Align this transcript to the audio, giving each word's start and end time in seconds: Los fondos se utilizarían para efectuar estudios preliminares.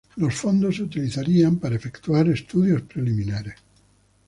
Los 0.15 0.33
fondos 0.33 0.77
se 0.77 0.81
utilizarían 0.81 1.57
para 1.59 1.75
efectuar 1.75 2.27
estudios 2.27 2.81
preliminares. 2.81 3.53